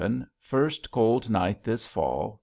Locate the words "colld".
0.89-1.29